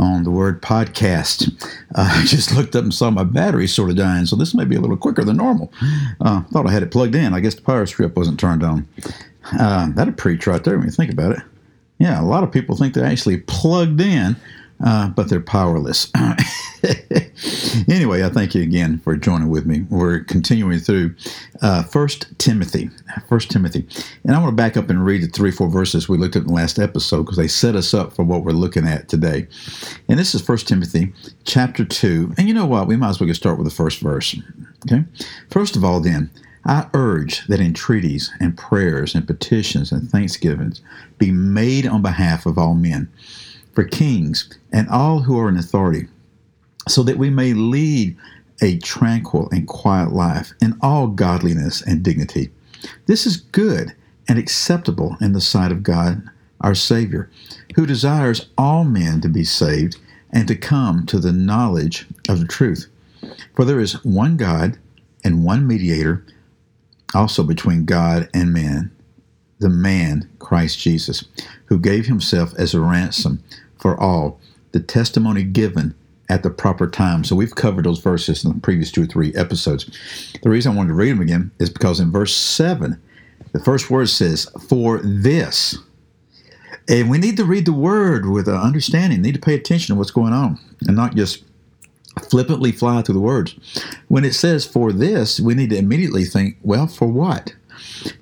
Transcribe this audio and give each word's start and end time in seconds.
on 0.00 0.24
the 0.24 0.30
Word 0.30 0.62
Podcast. 0.62 1.52
Uh, 1.94 2.08
I 2.20 2.24
just 2.24 2.54
looked 2.54 2.74
up 2.74 2.82
and 2.82 2.94
saw 2.94 3.10
my 3.10 3.22
battery 3.22 3.68
sort 3.68 3.90
of 3.90 3.96
dying, 3.96 4.26
so 4.26 4.34
this 4.34 4.54
may 4.54 4.64
be 4.64 4.76
a 4.76 4.80
little 4.80 4.96
quicker 4.96 5.22
than 5.22 5.36
normal. 5.36 5.72
Uh, 6.20 6.42
thought 6.44 6.66
I 6.66 6.72
had 6.72 6.82
it 6.82 6.90
plugged 6.90 7.14
in. 7.14 7.34
I 7.34 7.40
guess 7.40 7.54
the 7.54 7.62
power 7.62 7.86
strip 7.86 8.16
wasn't 8.16 8.40
turned 8.40 8.64
on. 8.64 8.88
Uh, 9.52 9.90
that'd 9.92 10.16
preach 10.16 10.46
right 10.46 10.64
there 10.64 10.76
when 10.76 10.86
you 10.86 10.92
think 10.92 11.12
about 11.12 11.32
it. 11.32 11.42
Yeah, 11.98 12.20
a 12.20 12.24
lot 12.24 12.42
of 12.42 12.50
people 12.50 12.76
think 12.76 12.94
they're 12.94 13.04
actually 13.04 13.38
plugged 13.38 14.00
in 14.00 14.36
uh, 14.84 15.08
but 15.10 15.28
they're 15.28 15.40
powerless. 15.40 16.10
anyway, 17.88 18.24
I 18.24 18.30
thank 18.30 18.54
you 18.54 18.62
again 18.62 18.98
for 18.98 19.16
joining 19.16 19.50
with 19.50 19.66
me. 19.66 19.82
We're 19.90 20.20
continuing 20.20 20.78
through 20.78 21.14
uh, 21.60 21.82
First 21.82 22.26
Timothy, 22.38 22.90
First 23.28 23.50
Timothy, 23.50 23.86
and 24.24 24.34
I 24.34 24.38
want 24.38 24.52
to 24.52 24.56
back 24.56 24.76
up 24.76 24.88
and 24.88 25.04
read 25.04 25.22
the 25.22 25.28
three, 25.28 25.50
four 25.50 25.68
verses 25.68 26.08
we 26.08 26.18
looked 26.18 26.36
at 26.36 26.42
in 26.42 26.48
the 26.48 26.54
last 26.54 26.78
episode 26.78 27.24
because 27.24 27.36
they 27.36 27.48
set 27.48 27.76
us 27.76 27.92
up 27.92 28.12
for 28.12 28.24
what 28.24 28.44
we're 28.44 28.52
looking 28.52 28.86
at 28.86 29.08
today. 29.08 29.46
And 30.08 30.18
this 30.18 30.34
is 30.34 30.40
First 30.40 30.68
Timothy, 30.68 31.12
chapter 31.44 31.84
two. 31.84 32.32
And 32.38 32.48
you 32.48 32.54
know 32.54 32.66
what? 32.66 32.86
We 32.86 32.96
might 32.96 33.10
as 33.10 33.20
well 33.20 33.26
get 33.26 33.36
start 33.36 33.58
with 33.58 33.66
the 33.66 33.74
first 33.74 34.00
verse. 34.00 34.34
Okay. 34.86 35.04
First 35.50 35.76
of 35.76 35.84
all, 35.84 36.00
then. 36.00 36.30
I 36.66 36.88
urge 36.92 37.46
that 37.46 37.58
entreaties 37.58 38.30
and 38.38 38.54
prayers 38.54 39.14
and 39.14 39.26
petitions 39.26 39.92
and 39.92 40.10
thanksgivings 40.10 40.82
be 41.16 41.30
made 41.30 41.86
on 41.86 42.02
behalf 42.02 42.44
of 42.44 42.58
all 42.58 42.74
men 42.74 43.10
for 43.80 43.88
kings 43.88 44.50
and 44.72 44.86
all 44.90 45.20
who 45.20 45.38
are 45.38 45.48
in 45.48 45.56
authority, 45.56 46.06
so 46.86 47.02
that 47.02 47.16
we 47.16 47.30
may 47.30 47.54
lead 47.54 48.14
a 48.60 48.76
tranquil 48.80 49.48
and 49.52 49.66
quiet 49.66 50.12
life 50.12 50.52
in 50.60 50.76
all 50.82 51.06
godliness 51.06 51.80
and 51.80 52.02
dignity. 52.02 52.50
This 53.06 53.24
is 53.24 53.38
good 53.38 53.94
and 54.28 54.38
acceptable 54.38 55.16
in 55.22 55.32
the 55.32 55.40
sight 55.40 55.72
of 55.72 55.82
God, 55.82 56.22
our 56.60 56.74
Savior, 56.74 57.30
who 57.74 57.86
desires 57.86 58.50
all 58.58 58.84
men 58.84 59.22
to 59.22 59.30
be 59.30 59.44
saved 59.44 59.96
and 60.30 60.46
to 60.46 60.56
come 60.56 61.06
to 61.06 61.18
the 61.18 61.32
knowledge 61.32 62.06
of 62.28 62.38
the 62.38 62.46
truth. 62.46 62.86
For 63.56 63.64
there 63.64 63.80
is 63.80 64.04
one 64.04 64.36
God 64.36 64.78
and 65.24 65.42
one 65.42 65.66
mediator 65.66 66.22
also 67.14 67.42
between 67.42 67.86
God 67.86 68.28
and 68.34 68.52
man, 68.52 68.90
the 69.58 69.70
man 69.70 70.28
Christ 70.38 70.78
Jesus, 70.78 71.24
who 71.64 71.78
gave 71.78 72.04
himself 72.04 72.52
as 72.58 72.74
a 72.74 72.80
ransom 72.80 73.42
for 73.80 73.98
all, 73.98 74.40
the 74.72 74.80
testimony 74.80 75.42
given 75.42 75.94
at 76.28 76.42
the 76.42 76.50
proper 76.50 76.88
time. 76.88 77.24
So 77.24 77.34
we've 77.34 77.54
covered 77.54 77.84
those 77.84 77.98
verses 77.98 78.44
in 78.44 78.52
the 78.52 78.60
previous 78.60 78.92
two 78.92 79.02
or 79.02 79.06
three 79.06 79.34
episodes. 79.34 79.90
The 80.42 80.50
reason 80.50 80.72
I 80.72 80.76
wanted 80.76 80.88
to 80.88 80.94
read 80.94 81.10
them 81.10 81.20
again 81.20 81.50
is 81.58 81.68
because 81.68 81.98
in 81.98 82.12
verse 82.12 82.34
7, 82.34 83.00
the 83.52 83.60
first 83.60 83.90
word 83.90 84.08
says, 84.08 84.48
For 84.68 85.00
this. 85.02 85.76
And 86.88 87.10
we 87.10 87.18
need 87.18 87.36
to 87.36 87.44
read 87.44 87.66
the 87.66 87.72
word 87.72 88.28
with 88.28 88.48
understanding, 88.48 89.20
we 89.20 89.28
need 89.28 89.34
to 89.34 89.40
pay 89.40 89.54
attention 89.54 89.94
to 89.94 89.98
what's 89.98 90.10
going 90.10 90.32
on 90.32 90.58
and 90.86 90.96
not 90.96 91.14
just 91.14 91.44
flippantly 92.28 92.72
fly 92.72 93.02
through 93.02 93.14
the 93.14 93.20
words. 93.20 93.54
When 94.08 94.24
it 94.24 94.34
says 94.34 94.64
for 94.64 94.92
this, 94.92 95.40
we 95.40 95.54
need 95.54 95.70
to 95.70 95.76
immediately 95.76 96.24
think, 96.24 96.56
well, 96.62 96.86
for 96.86 97.08
what? 97.08 97.54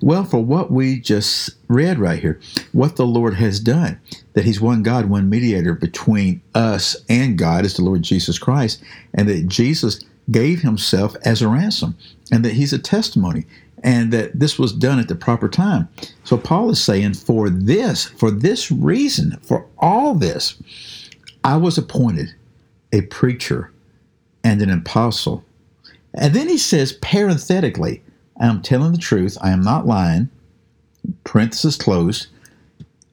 Well, 0.01 0.23
for 0.23 0.43
what 0.43 0.71
we 0.71 0.99
just 0.99 1.51
read 1.67 1.99
right 1.99 2.19
here, 2.19 2.39
what 2.71 2.95
the 2.95 3.05
Lord 3.05 3.35
has 3.35 3.59
done, 3.59 3.99
that 4.33 4.45
He's 4.45 4.61
one 4.61 4.83
God, 4.83 5.05
one 5.05 5.29
mediator 5.29 5.73
between 5.73 6.41
us 6.55 6.95
and 7.09 7.37
God, 7.37 7.65
is 7.65 7.75
the 7.75 7.83
Lord 7.83 8.01
Jesus 8.01 8.39
Christ, 8.39 8.83
and 9.13 9.27
that 9.29 9.47
Jesus 9.47 10.03
gave 10.31 10.61
Himself 10.61 11.15
as 11.25 11.41
a 11.41 11.47
ransom, 11.47 11.97
and 12.31 12.45
that 12.45 12.53
He's 12.53 12.73
a 12.73 12.79
testimony, 12.79 13.45
and 13.83 14.11
that 14.11 14.39
this 14.39 14.59
was 14.59 14.73
done 14.73 14.99
at 14.99 15.07
the 15.07 15.15
proper 15.15 15.47
time. 15.47 15.87
So 16.23 16.37
Paul 16.37 16.69
is 16.69 16.83
saying, 16.83 17.13
for 17.13 17.49
this, 17.49 18.05
for 18.05 18.29
this 18.29 18.71
reason, 18.71 19.37
for 19.41 19.65
all 19.77 20.15
this, 20.15 20.61
I 21.43 21.57
was 21.57 21.77
appointed 21.77 22.33
a 22.91 23.01
preacher 23.01 23.71
and 24.43 24.61
an 24.61 24.69
apostle. 24.69 25.43
And 26.13 26.33
then 26.33 26.49
he 26.49 26.57
says, 26.57 26.93
parenthetically, 26.93 28.01
I 28.39 28.47
am 28.47 28.61
telling 28.61 28.91
the 28.91 28.97
truth. 28.97 29.37
I 29.41 29.51
am 29.51 29.61
not 29.61 29.85
lying. 29.87 30.29
Parenthesis 31.23 31.75
closed. 31.75 32.27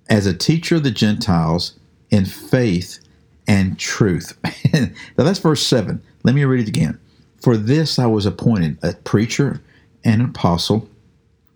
As 0.08 0.26
a 0.26 0.36
teacher 0.36 0.76
of 0.76 0.84
the 0.84 0.90
Gentiles 0.90 1.74
in 2.10 2.24
faith 2.24 3.00
and 3.48 3.78
truth. 3.78 4.38
now 4.74 4.90
that's 5.16 5.38
verse 5.38 5.66
7. 5.66 6.00
Let 6.22 6.34
me 6.34 6.44
read 6.44 6.60
it 6.60 6.68
again. 6.68 6.98
For 7.40 7.56
this 7.56 7.98
I 7.98 8.06
was 8.06 8.26
appointed 8.26 8.78
a 8.82 8.94
preacher 8.94 9.60
and 10.04 10.22
an 10.22 10.30
apostle. 10.30 10.88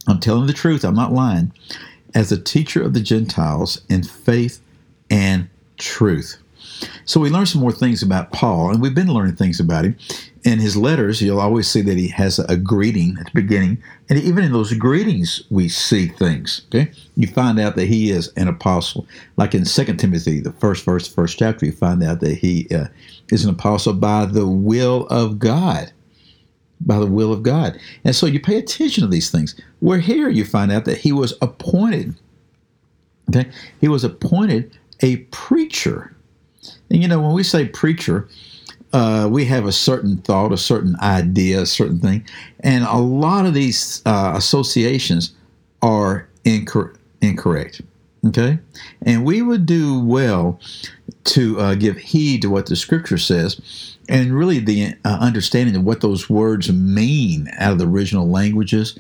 I'm 0.07 0.21
telling 0.21 0.47
the 0.47 0.53
truth. 0.53 0.85
I'm 0.85 0.95
not 0.95 1.13
lying. 1.13 1.53
As 2.15 2.33
a 2.33 2.41
teacher 2.41 2.83
of 2.83 2.95
the 2.95 3.01
Gentiles 3.01 3.81
in 3.89 4.03
faith 4.03 4.61
and 5.11 5.49
truth. 5.79 6.37
So 7.05 7.21
we 7.21 7.31
learned 7.31 7.49
some 7.49 7.61
more 7.61 7.73
things 7.73 8.03
about 8.03 8.33
Paul, 8.33 8.71
and 8.71 8.81
we've 8.81 8.95
been 8.95 9.13
learning 9.13 9.37
things 9.37 9.61
about 9.61 9.85
him. 9.85 9.97
In 10.43 10.59
his 10.59 10.75
letters, 10.75 11.21
you'll 11.21 11.41
always 11.41 11.69
see 11.69 11.83
that 11.83 11.99
he 11.99 12.09
has 12.09 12.39
a 12.39 12.57
greeting 12.57 13.17
at 13.21 13.27
the 13.27 13.43
beginning, 13.43 13.83
and 14.09 14.19
even 14.19 14.43
in 14.43 14.53
those 14.53 14.73
greetings, 14.73 15.43
we 15.51 15.69
see 15.69 16.07
things. 16.09 16.63
Okay, 16.69 16.91
you 17.17 17.27
find 17.27 17.61
out 17.61 17.77
that 17.77 17.87
he 17.87 18.11
is 18.11 18.33
an 18.37 18.49
apostle, 18.49 19.07
like 19.37 19.55
in 19.55 19.67
Second 19.67 19.99
Timothy, 19.99 20.41
the 20.41 20.53
first 20.53 20.85
verse, 20.85 21.07
first 21.07 21.39
chapter. 21.39 21.67
You 21.67 21.73
find 21.73 22.03
out 22.03 22.21
that 22.21 22.37
he 22.37 22.67
uh, 22.75 22.87
is 23.31 23.45
an 23.45 23.51
apostle 23.51 23.93
by 23.93 24.25
the 24.25 24.47
will 24.47 25.07
of 25.09 25.39
God 25.39 25.93
by 26.81 26.99
the 26.99 27.07
will 27.07 27.33
of 27.33 27.43
God. 27.43 27.79
And 28.05 28.17
so 28.17 28.27
you 28.27 28.41
pay 28.41 28.57
attention 28.57 29.03
to 29.03 29.09
these 29.09 29.31
things. 29.31 29.55
Where 29.81 29.99
here 29.99 30.29
you 30.29 30.45
find 30.45 30.73
out 30.73 30.85
that 30.87 30.99
he 30.99 31.13
was 31.13 31.35
appointed. 31.43 32.15
Okay? 33.29 33.51
He 33.81 33.89
was 33.89 34.05
appointed 34.05 34.77
a 35.01 35.17
preacher. 35.17 36.15
And 36.91 37.03
you 37.03 37.09
know, 37.09 37.21
when 37.21 37.33
we 37.33 37.43
say 37.43 37.67
preacher, 37.69 38.29
uh, 38.93 39.29
we 39.31 39.45
have 39.45 39.67
a 39.67 39.73
certain 39.73 40.19
thought, 40.19 40.53
a 40.53 40.57
certain 40.57 40.97
idea, 41.01 41.63
a 41.63 41.67
certain 41.67 41.99
thing, 41.99 42.25
and 42.61 42.85
a 42.85 42.97
lot 42.99 43.47
of 43.47 43.55
these 43.55 44.03
uh, 44.07 44.33
associations 44.37 45.35
are 45.83 46.29
incor- 46.45 46.97
incorrect. 47.21 47.83
Okay, 48.27 48.59
and 49.03 49.25
we 49.25 49.41
would 49.41 49.65
do 49.65 50.01
well 50.01 50.61
to 51.25 51.59
uh, 51.59 51.75
give 51.75 51.97
heed 51.97 52.43
to 52.43 52.51
what 52.51 52.67
the 52.67 52.77
Scripture 52.77 53.17
says, 53.17 53.97
and 54.09 54.37
really 54.37 54.59
the 54.59 54.95
uh, 55.05 55.19
understanding 55.21 55.77
of 55.77 55.85
what 55.85 56.03
those 56.03 56.29
words 56.29 56.71
mean 56.71 57.49
out 57.59 57.73
of 57.73 57.79
the 57.79 57.87
original 57.87 58.29
languages 58.29 58.99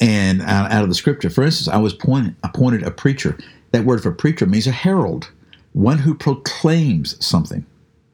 and 0.00 0.40
out, 0.42 0.82
of 0.82 0.88
the 0.88 0.94
Scripture. 0.94 1.28
For 1.28 1.44
instance, 1.44 1.68
I 1.68 1.76
was 1.76 1.92
appointed 1.92 2.82
a 2.82 2.90
preacher. 2.90 3.38
That 3.72 3.84
word 3.84 4.02
for 4.02 4.10
preacher 4.10 4.46
means 4.46 4.66
a 4.66 4.72
herald 4.72 5.30
one 5.72 5.98
who 5.98 6.14
proclaims 6.14 7.24
something. 7.24 7.64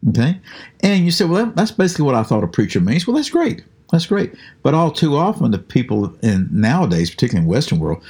Okay? 0.09 0.41
And 0.81 1.05
you 1.05 1.11
say, 1.11 1.25
well, 1.25 1.47
that's 1.55 1.73
basically 1.73 2.05
what 2.05 2.15
I 2.15 2.23
thought 2.23 2.45
a 2.45 2.49
preacher 2.49 2.81
means. 2.81 3.07
Well, 3.07 3.17
that's 3.17 3.31
great. 3.31 3.65
That's 3.91 4.07
great. 4.07 4.35
But 4.63 4.75
all 4.75 4.91
too 4.91 5.17
often, 5.17 5.51
the 5.51 5.59
people 5.59 6.15
in 6.23 6.49
nowadays, 6.53 7.11
particularly 7.11 7.45
in 7.45 7.51
Western 7.51 7.79
world, 7.79 8.03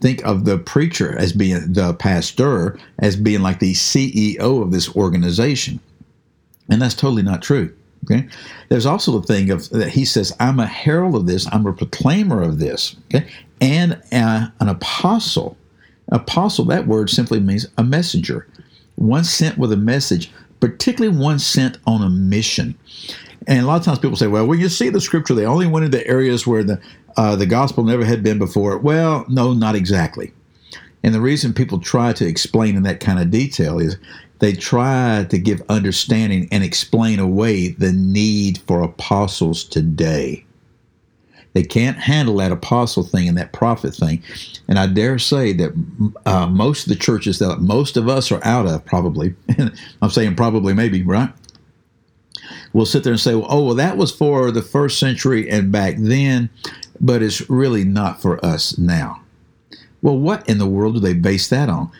think 0.00 0.24
of 0.24 0.44
the 0.44 0.58
preacher 0.58 1.16
as 1.18 1.32
being 1.32 1.72
the 1.72 1.94
pastor, 1.94 2.78
as 2.98 3.16
being 3.16 3.40
like 3.40 3.60
the 3.60 3.72
CEO 3.72 4.62
of 4.62 4.72
this 4.72 4.94
organization. 4.94 5.80
And 6.68 6.80
that's 6.80 6.94
totally 6.94 7.22
not 7.22 7.42
true. 7.42 7.74
Okay. 8.04 8.28
There's 8.68 8.86
also 8.86 9.18
the 9.18 9.26
thing 9.26 9.50
of 9.50 9.68
that 9.70 9.90
he 9.90 10.04
says, 10.04 10.34
I'm 10.40 10.58
a 10.58 10.66
herald 10.66 11.14
of 11.14 11.26
this, 11.26 11.46
I'm 11.52 11.66
a 11.66 11.72
proclaimer 11.72 12.42
of 12.42 12.58
this, 12.58 12.96
okay, 13.06 13.28
and 13.60 13.92
a, 14.10 14.52
an 14.58 14.68
apostle. 14.68 15.56
Apostle, 16.10 16.64
that 16.66 16.88
word 16.88 17.10
simply 17.10 17.38
means 17.38 17.68
a 17.78 17.84
messenger 17.84 18.48
one 18.96 19.24
sent 19.24 19.58
with 19.58 19.72
a 19.72 19.76
message, 19.76 20.30
particularly 20.62 21.18
one 21.18 21.40
sent 21.40 21.76
on 21.88 22.02
a 22.02 22.08
mission. 22.08 22.72
And 23.48 23.64
a 23.64 23.66
lot 23.66 23.80
of 23.80 23.84
times 23.84 23.98
people 23.98 24.16
say, 24.16 24.28
well, 24.28 24.46
when 24.46 24.60
you 24.60 24.68
see 24.68 24.90
the 24.90 25.00
scripture, 25.00 25.34
they 25.34 25.44
only 25.44 25.66
went 25.66 25.84
into 25.84 26.06
areas 26.06 26.46
where 26.46 26.62
the, 26.62 26.80
uh, 27.16 27.34
the 27.34 27.46
gospel 27.46 27.82
never 27.82 28.04
had 28.04 28.22
been 28.22 28.38
before. 28.38 28.78
Well, 28.78 29.24
no, 29.28 29.54
not 29.54 29.74
exactly. 29.74 30.32
And 31.02 31.12
the 31.12 31.20
reason 31.20 31.52
people 31.52 31.80
try 31.80 32.12
to 32.12 32.24
explain 32.24 32.76
in 32.76 32.84
that 32.84 33.00
kind 33.00 33.18
of 33.18 33.32
detail 33.32 33.80
is 33.80 33.96
they 34.38 34.52
try 34.52 35.26
to 35.30 35.36
give 35.36 35.60
understanding 35.68 36.46
and 36.52 36.62
explain 36.62 37.18
away 37.18 37.70
the 37.70 37.90
need 37.90 38.58
for 38.58 38.82
apostles 38.82 39.64
today. 39.64 40.44
They 41.54 41.62
can't 41.62 41.98
handle 41.98 42.36
that 42.36 42.52
apostle 42.52 43.02
thing 43.02 43.28
and 43.28 43.36
that 43.36 43.52
prophet 43.52 43.94
thing. 43.94 44.22
And 44.68 44.78
I 44.78 44.86
dare 44.86 45.18
say 45.18 45.52
that 45.52 45.72
uh, 46.24 46.46
most 46.46 46.84
of 46.84 46.88
the 46.88 46.98
churches 46.98 47.38
that 47.40 47.60
most 47.60 47.96
of 47.96 48.08
us 48.08 48.32
are 48.32 48.44
out 48.44 48.66
of, 48.66 48.84
probably, 48.84 49.34
I'm 50.02 50.10
saying 50.10 50.36
probably, 50.36 50.72
maybe, 50.72 51.02
right? 51.02 51.30
We'll 52.72 52.86
sit 52.86 53.04
there 53.04 53.12
and 53.12 53.20
say, 53.20 53.34
well, 53.34 53.46
oh, 53.50 53.64
well, 53.66 53.74
that 53.74 53.98
was 53.98 54.14
for 54.14 54.50
the 54.50 54.62
first 54.62 54.98
century 54.98 55.48
and 55.50 55.70
back 55.70 55.96
then. 55.98 56.48
but 57.00 57.22
it's 57.22 57.48
really 57.50 57.84
not 57.84 58.22
for 58.22 58.42
us 58.44 58.78
now. 58.78 59.20
Well, 60.00 60.18
what 60.18 60.48
in 60.48 60.58
the 60.58 60.66
world 60.66 60.94
do 60.94 61.00
they 61.00 61.14
base 61.14 61.48
that 61.48 61.68
on? 61.68 61.90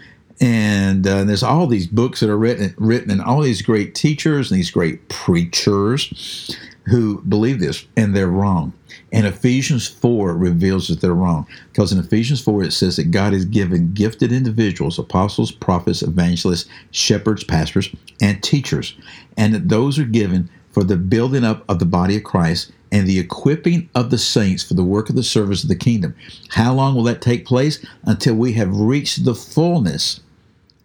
And 0.41 1.07
uh, 1.07 1.25
there's 1.25 1.43
all 1.43 1.67
these 1.67 1.87
books 1.87 2.21
that 2.21 2.31
are 2.31 2.39
written, 2.39 2.75
written, 2.77 3.11
and 3.11 3.21
all 3.21 3.43
these 3.43 3.63
great 3.63 3.95
teachers 3.95 4.51
and 4.51 4.59
these 4.59 4.71
great 4.71 5.09
preachers 5.09 6.57
who 6.85 7.23
believe 7.23 7.61
this, 7.61 7.85
and 7.97 8.15
they're 8.15 8.29
wrong. 8.29 8.73
And 9.13 9.27
Ephesians 9.27 9.87
4 9.87 10.35
reveals 10.37 10.89
that 10.89 11.01
they're 11.01 11.15
wrong. 11.15 11.47
Because 11.71 11.93
in 11.93 11.99
Ephesians 11.99 12.41
4, 12.41 12.65
it 12.65 12.73
says 12.73 12.97
that 12.97 13.11
God 13.11 13.33
has 13.33 13.45
given 13.45 13.93
gifted 13.93 14.33
individuals, 14.33 14.99
apostles, 14.99 15.53
prophets, 15.53 16.03
evangelists, 16.03 16.69
shepherds, 16.91 17.45
pastors, 17.45 17.89
and 18.21 18.43
teachers. 18.43 18.97
And 19.37 19.55
that 19.55 19.69
those 19.69 19.99
are 19.99 20.05
given 20.05 20.51
for 20.73 20.83
the 20.83 20.97
building 20.97 21.45
up 21.45 21.65
of 21.69 21.79
the 21.79 21.85
body 21.85 22.17
of 22.17 22.25
Christ 22.25 22.73
and 22.91 23.07
the 23.07 23.19
equipping 23.19 23.89
of 23.95 24.11
the 24.11 24.19
saints 24.19 24.63
for 24.63 24.75
the 24.75 24.85
work 24.85 25.09
of 25.09 25.17
the 25.17 25.23
service 25.23 25.63
of 25.63 25.69
the 25.69 25.77
kingdom. 25.77 26.15
How 26.51 26.75
long 26.75 26.95
will 26.95 27.05
that 27.05 27.23
take 27.23 27.47
place? 27.47 27.85
Until 28.05 28.35
we 28.35 28.53
have 28.55 28.75
reached 28.75 29.25
the 29.25 29.35
fullness 29.35 30.21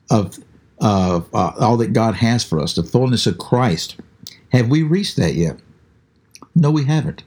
of 0.10 0.38
uh, 0.80 1.22
uh, 1.34 1.52
all 1.60 1.78
that 1.78 1.94
God 1.94 2.16
has 2.16 2.44
for 2.44 2.60
us, 2.60 2.76
the 2.76 2.84
fullness 2.84 3.26
of 3.26 3.38
Christ. 3.38 3.98
Have 4.52 4.70
we 4.70 4.84
reached 4.84 5.18
that 5.18 5.34
yet? 5.34 5.58
No, 6.58 6.72
we 6.72 6.86
haven't. 6.86 7.24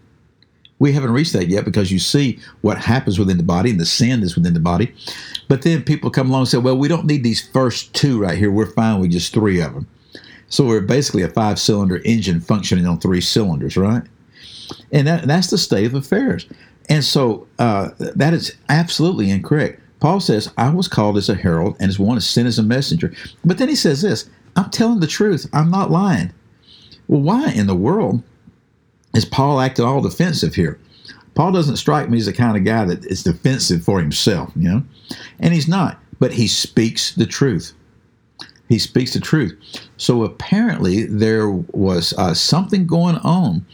We 0.81 0.93
haven't 0.93 1.13
reached 1.13 1.35
that 1.35 1.49
yet 1.49 1.65
because 1.65 1.93
you 1.93 1.99
see 1.99 2.41
what 2.63 2.79
happens 2.79 3.19
within 3.19 3.37
the 3.37 3.43
body 3.43 3.71
and 3.71 3.79
the 3.79 3.87
sin 3.87 4.21
that's 4.21 4.35
within 4.35 4.55
the 4.55 4.61
body. 4.61 4.93
But 5.47 5.63
then 5.63 5.83
people 5.83 6.11
come 6.11 6.31
along 6.31 6.41
and 6.41 6.49
say, 6.49 6.59
well, 6.59 6.77
we 6.77 6.89
don't 6.89 7.05
need 7.05 7.23
these 7.23 7.47
first 7.49 7.95
two 7.95 8.21
right 8.21 8.37
here. 8.37 8.51
We're 8.51 8.73
fine 8.73 8.99
with 8.99 9.13
just 9.13 9.33
three 9.33 9.61
of 9.61 9.75
them. 9.75 9.87
So 10.49 10.67
we're 10.67 10.81
basically 10.81 11.23
a 11.23 11.29
five 11.29 11.61
cylinder 11.61 12.01
engine 12.05 12.41
functioning 12.41 12.87
on 12.87 12.99
three 12.99 13.21
cylinders, 13.21 13.77
right? 13.77 14.03
And 14.91 15.07
that, 15.07 15.25
that's 15.25 15.51
the 15.51 15.59
state 15.59 15.87
of 15.87 15.95
affairs. 15.95 16.47
And 16.89 17.05
so 17.05 17.47
uh, 17.59 17.91
that 17.99 18.35
is 18.35 18.57
absolutely 18.69 19.31
incorrect. 19.31 19.81
Paul 20.01 20.19
says, 20.19 20.51
I 20.57 20.71
was 20.71 20.89
called 20.89 21.19
as 21.19 21.29
a 21.29 21.35
herald 21.35 21.77
and 21.79 21.89
as 21.89 21.99
one 21.99 22.17
is 22.17 22.27
sent 22.27 22.49
as 22.49 22.59
a 22.59 22.65
messenger. 22.65 23.13
But 23.45 23.59
then 23.59 23.69
he 23.69 23.77
says 23.77 24.03
this 24.03 24.29
I'm 24.57 24.71
telling 24.71 25.01
the 25.01 25.07
truth, 25.07 25.47
I'm 25.53 25.71
not 25.71 25.91
lying. 25.91 26.33
Well, 27.07 27.21
why 27.21 27.53
in 27.53 27.67
the 27.67 27.77
world 27.77 28.23
is 29.15 29.25
Paul 29.25 29.61
acting 29.61 29.85
all 29.85 30.01
defensive 30.01 30.55
here? 30.55 30.79
Paul 31.35 31.53
doesn't 31.53 31.77
strike 31.77 32.11
me 32.11 32.19
as 32.19 32.27
the 32.27 32.33
kind 32.33 32.57
of 32.57 32.65
guy 32.65 32.85
that 32.85 33.05
is 33.07 33.23
defensive 33.23 33.83
for 33.83 34.01
himself, 34.01 34.53
you 34.57 34.69
know? 34.69 34.83
And 35.39 35.55
he's 35.55 35.69
not, 35.69 35.99
but 36.19 36.33
he 36.33 36.47
speaks 36.47 37.15
the 37.15 37.27
truth. 37.27 37.73
He 38.69 38.79
speaks 38.79 39.15
the 39.15 39.21
truth. 39.21 39.59
So 39.97 40.23
apparently 40.23 41.05
there 41.05 41.51
was 41.51 42.13
uh, 42.15 42.35
something 42.35 42.87
going 42.87 43.17
on 43.17 43.65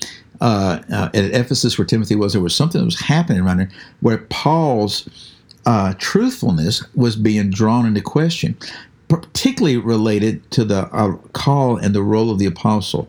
uh, 0.40 0.80
uh, 0.90 1.10
at 1.12 1.24
Ephesus 1.34 1.76
where 1.78 1.86
Timothy 1.86 2.14
was. 2.14 2.32
There 2.32 2.42
was 2.42 2.54
something 2.54 2.80
that 2.80 2.84
was 2.84 3.00
happening 3.00 3.42
around 3.42 3.58
there 3.58 3.70
where 4.00 4.18
Paul's 4.18 5.08
uh, 5.66 5.94
truthfulness 5.98 6.84
was 6.94 7.16
being 7.16 7.50
drawn 7.50 7.84
into 7.86 8.00
question, 8.00 8.56
particularly 9.08 9.76
related 9.76 10.50
to 10.52 10.64
the 10.64 10.86
uh, 10.94 11.16
call 11.32 11.76
and 11.76 11.94
the 11.94 12.02
role 12.02 12.30
of 12.30 12.38
the 12.38 12.46
apostle 12.46 13.08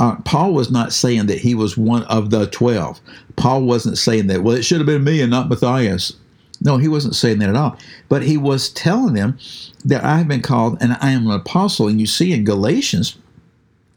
uh, 0.00 0.16
Paul 0.24 0.54
was 0.54 0.70
not 0.70 0.94
saying 0.94 1.26
that 1.26 1.38
he 1.38 1.54
was 1.54 1.76
one 1.76 2.04
of 2.04 2.30
the 2.30 2.46
12. 2.46 3.00
Paul 3.36 3.64
wasn't 3.64 3.98
saying 3.98 4.28
that, 4.28 4.42
well, 4.42 4.56
it 4.56 4.64
should 4.64 4.78
have 4.78 4.86
been 4.86 5.04
me 5.04 5.20
and 5.20 5.30
not 5.30 5.50
Matthias. 5.50 6.16
No, 6.62 6.78
he 6.78 6.88
wasn't 6.88 7.14
saying 7.14 7.38
that 7.40 7.50
at 7.50 7.56
all. 7.56 7.76
But 8.08 8.22
he 8.22 8.38
was 8.38 8.70
telling 8.70 9.12
them 9.12 9.38
that 9.84 10.02
I 10.02 10.16
have 10.16 10.26
been 10.28 10.40
called 10.40 10.78
and 10.80 10.96
I 11.02 11.10
am 11.10 11.26
an 11.26 11.32
apostle. 11.32 11.86
And 11.86 12.00
you 12.00 12.06
see 12.06 12.32
in 12.32 12.44
Galatians 12.44 13.18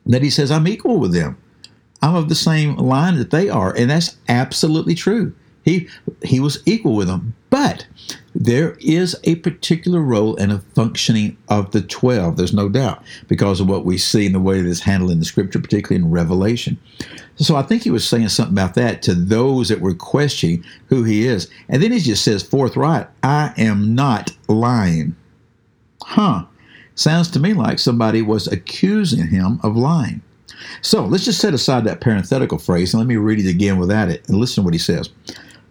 that 0.06 0.22
he 0.22 0.30
says, 0.30 0.52
I'm 0.52 0.68
equal 0.68 1.00
with 1.00 1.14
them. 1.14 1.38
I'm 2.02 2.16
of 2.16 2.28
the 2.28 2.36
same 2.36 2.76
line 2.76 3.16
that 3.18 3.32
they 3.32 3.48
are. 3.48 3.74
And 3.74 3.90
that's 3.90 4.18
absolutely 4.28 4.96
true. 4.96 5.34
He 5.64 5.88
he 6.24 6.40
was 6.40 6.62
equal 6.66 6.96
with 6.96 7.08
them. 7.08 7.36
But 7.50 7.86
there 8.34 8.76
is 8.80 9.16
a 9.26 9.36
particular 9.36 10.02
role 10.02 10.36
and 10.38 10.52
a 10.52 10.60
functioning 10.74 11.38
of 11.50 11.72
the 11.72 11.82
12, 11.82 12.36
there's 12.36 12.52
no 12.52 12.68
doubt, 12.68 13.04
because 13.28 13.60
of 13.60 13.70
what 13.70 13.86
we 13.86 13.98
see 13.98 14.26
in 14.26 14.34
the 14.34 14.40
way 14.40 14.60
that 14.60 14.68
it's 14.68 14.80
handled 14.80 15.12
in 15.12 15.20
the 15.20 15.26
scripture, 15.26 15.60
particularly 15.60 16.04
in 16.04 16.10
Revelation. 16.10 16.80
So 17.36 17.56
I 17.56 17.62
think 17.62 17.84
he 17.84 17.92
was 17.92 18.08
saying 18.08 18.30
something 18.30 18.56
about 18.56 18.74
that 18.74 19.04
to 19.04 19.14
those 19.14 19.70
that 19.70 19.82
were 19.82 19.94
questioning 19.94 20.64
who 20.88 21.04
he 21.04 21.28
is. 21.28 21.48
And 21.70 21.82
then 21.82 21.92
he 21.92 22.00
just 22.00 22.24
says 22.24 22.42
forthright, 22.42 23.08
I 23.22 23.54
am 23.58 23.94
not 23.94 24.32
lying. 24.48 25.16
Huh. 26.04 26.46
Sounds 26.96 27.30
to 27.32 27.40
me 27.40 27.54
like 27.54 27.78
somebody 27.80 28.22
was 28.22 28.48
accusing 28.48 29.28
him 29.28 29.60
of 29.62 29.76
lying. 29.76 30.22
So 30.82 31.06
let's 31.06 31.26
just 31.26 31.40
set 31.40 31.54
aside 31.54 31.84
that 31.86 32.02
parenthetical 32.02 32.58
phrase 32.58 32.94
and 32.94 33.00
let 33.00 33.08
me 33.08 33.18
read 33.18 33.40
it 33.40 33.50
again 33.50 33.78
without 33.78 34.10
it 34.10 34.28
and 34.28 34.38
listen 34.38 34.64
to 34.64 34.66
what 34.66 34.74
he 34.74 34.80
says. 34.80 35.10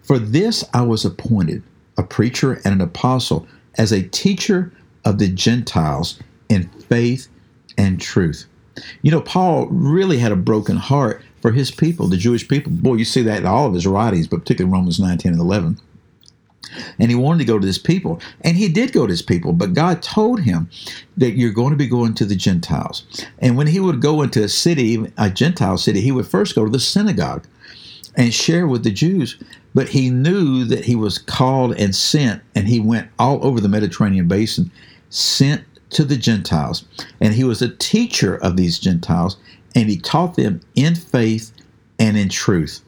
For 0.03 0.19
this 0.19 0.63
I 0.73 0.81
was 0.81 1.05
appointed 1.05 1.63
a 1.97 2.03
preacher 2.03 2.61
and 2.65 2.73
an 2.73 2.81
apostle, 2.81 3.47
as 3.77 3.91
a 3.91 4.03
teacher 4.09 4.71
of 5.05 5.17
the 5.17 5.27
Gentiles 5.27 6.19
in 6.49 6.67
faith 6.69 7.27
and 7.77 7.99
truth. 7.99 8.45
You 9.01 9.11
know, 9.11 9.21
Paul 9.21 9.67
really 9.67 10.17
had 10.17 10.31
a 10.31 10.37
broken 10.37 10.77
heart 10.77 11.21
for 11.41 11.51
his 11.51 11.71
people, 11.71 12.07
the 12.07 12.17
Jewish 12.17 12.47
people. 12.47 12.71
Boy, 12.71 12.95
you 12.95 13.05
see 13.05 13.21
that 13.23 13.39
in 13.39 13.45
all 13.45 13.67
of 13.67 13.73
his 13.73 13.85
writings, 13.87 14.27
but 14.27 14.39
particularly 14.39 14.73
Romans 14.73 14.99
9, 14.99 15.17
10, 15.17 15.33
and 15.33 15.41
11. 15.41 15.79
And 16.97 17.11
he 17.11 17.15
wanted 17.15 17.39
to 17.39 17.45
go 17.45 17.59
to 17.59 17.67
his 17.67 17.77
people. 17.77 18.19
And 18.41 18.57
he 18.57 18.67
did 18.67 18.93
go 18.93 19.05
to 19.05 19.11
his 19.11 19.21
people, 19.21 19.53
but 19.53 19.73
God 19.73 20.01
told 20.01 20.41
him 20.41 20.69
that 21.17 21.31
you're 21.31 21.51
going 21.51 21.71
to 21.71 21.77
be 21.77 21.87
going 21.87 22.15
to 22.15 22.25
the 22.25 22.35
Gentiles. 22.35 23.05
And 23.39 23.57
when 23.57 23.67
he 23.67 23.79
would 23.79 24.01
go 24.01 24.23
into 24.23 24.43
a 24.43 24.49
city, 24.49 25.05
a 25.17 25.29
Gentile 25.29 25.77
city, 25.77 26.01
he 26.01 26.11
would 26.11 26.25
first 26.25 26.55
go 26.55 26.65
to 26.65 26.71
the 26.71 26.79
synagogue 26.79 27.45
and 28.15 28.33
share 28.33 28.67
with 28.67 28.83
the 28.83 28.91
Jews 28.91 29.37
but 29.73 29.89
he 29.89 30.09
knew 30.09 30.63
that 30.65 30.85
he 30.85 30.95
was 30.95 31.17
called 31.17 31.75
and 31.77 31.95
sent, 31.95 32.41
and 32.55 32.67
he 32.67 32.79
went 32.79 33.09
all 33.17 33.43
over 33.45 33.59
the 33.59 33.69
Mediterranean 33.69 34.27
basin, 34.27 34.71
sent 35.09 35.63
to 35.91 36.03
the 36.03 36.17
Gentiles. 36.17 36.85
And 37.19 37.33
he 37.33 37.43
was 37.43 37.61
a 37.61 37.75
teacher 37.75 38.35
of 38.37 38.55
these 38.55 38.79
Gentiles, 38.79 39.37
and 39.75 39.89
he 39.89 39.97
taught 39.97 40.35
them 40.35 40.61
in 40.75 40.95
faith 40.95 41.51
and 41.99 42.17
in 42.17 42.29
truth. 42.29 42.81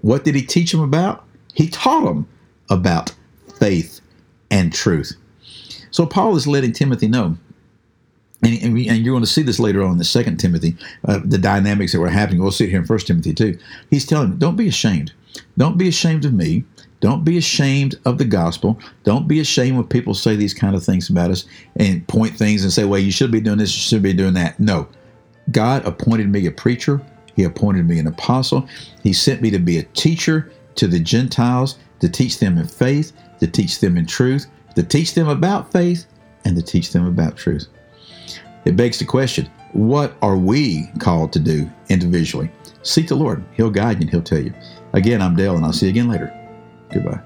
What 0.00 0.24
did 0.24 0.34
he 0.34 0.42
teach 0.42 0.72
them 0.72 0.80
about? 0.80 1.24
He 1.54 1.68
taught 1.68 2.04
them 2.04 2.26
about 2.70 3.14
faith 3.58 4.00
and 4.50 4.72
truth. 4.72 5.12
So 5.90 6.06
Paul 6.06 6.36
is 6.36 6.46
letting 6.46 6.72
Timothy 6.72 7.06
know 7.06 7.36
and, 8.42 8.62
and, 8.62 8.74
we, 8.74 8.88
and, 8.88 9.04
you're 9.04 9.12
going 9.12 9.22
to 9.22 9.30
see 9.30 9.42
this 9.42 9.60
later 9.60 9.82
on 9.82 9.92
in 9.92 9.98
the 9.98 10.04
second 10.04 10.38
Timothy, 10.38 10.76
uh, 11.06 11.20
the 11.24 11.38
dynamics 11.38 11.92
that 11.92 12.00
were 12.00 12.08
happening. 12.08 12.42
We'll 12.42 12.50
see 12.50 12.64
it 12.64 12.70
here 12.70 12.80
in 12.80 12.86
First 12.86 13.06
Timothy 13.06 13.32
too. 13.32 13.58
He's 13.90 14.04
telling 14.04 14.30
them, 14.30 14.38
don't 14.38 14.56
be 14.56 14.68
ashamed. 14.68 15.12
Don't 15.56 15.78
be 15.78 15.88
ashamed 15.88 16.24
of 16.24 16.32
me. 16.32 16.64
Don't 17.00 17.24
be 17.24 17.36
ashamed 17.36 17.96
of 18.04 18.18
the 18.18 18.24
gospel. 18.24 18.78
Don't 19.02 19.26
be 19.26 19.40
ashamed 19.40 19.76
when 19.76 19.86
people 19.86 20.14
say 20.14 20.36
these 20.36 20.54
kind 20.54 20.76
of 20.76 20.84
things 20.84 21.10
about 21.10 21.30
us 21.30 21.46
and 21.76 22.06
point 22.06 22.36
things 22.36 22.62
and 22.62 22.72
say, 22.72 22.84
well, 22.84 23.00
you 23.00 23.10
should 23.10 23.32
be 23.32 23.40
doing 23.40 23.58
this, 23.58 23.74
you 23.74 23.80
should 23.80 24.02
be 24.02 24.12
doing 24.12 24.34
that. 24.34 24.58
No. 24.60 24.86
God 25.50 25.84
appointed 25.84 26.28
me 26.28 26.46
a 26.46 26.52
preacher. 26.52 27.04
He 27.34 27.44
appointed 27.44 27.88
me 27.88 27.98
an 27.98 28.06
apostle. 28.06 28.68
He 29.02 29.12
sent 29.12 29.42
me 29.42 29.50
to 29.50 29.58
be 29.58 29.78
a 29.78 29.82
teacher 29.82 30.52
to 30.76 30.86
the 30.86 31.00
Gentiles, 31.00 31.78
to 32.00 32.08
teach 32.08 32.38
them 32.38 32.58
in 32.58 32.66
faith, 32.66 33.12
to 33.40 33.46
teach 33.46 33.80
them 33.80 33.96
in 33.96 34.06
truth, 34.06 34.46
to 34.76 34.82
teach 34.82 35.14
them 35.14 35.28
about 35.28 35.72
faith, 35.72 36.06
and 36.44 36.54
to 36.56 36.62
teach 36.62 36.92
them 36.92 37.06
about 37.06 37.36
truth. 37.36 37.66
It 38.64 38.76
begs 38.76 38.98
the 38.98 39.04
question 39.04 39.50
what 39.72 40.14
are 40.20 40.36
we 40.36 40.88
called 40.98 41.32
to 41.32 41.38
do 41.38 41.70
individually? 41.88 42.50
Seek 42.82 43.08
the 43.08 43.14
Lord. 43.14 43.42
He'll 43.52 43.70
guide 43.70 43.96
you 43.96 44.02
and 44.02 44.10
He'll 44.10 44.22
tell 44.22 44.42
you. 44.42 44.52
Again, 44.92 45.22
I'm 45.22 45.34
Dale, 45.34 45.56
and 45.56 45.64
I'll 45.64 45.72
see 45.72 45.86
you 45.86 45.90
again 45.90 46.08
later. 46.08 46.30
Goodbye. 46.92 47.20